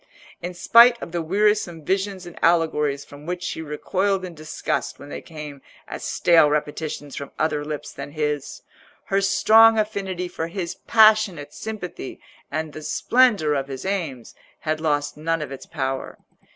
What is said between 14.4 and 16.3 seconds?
had lost none of its power.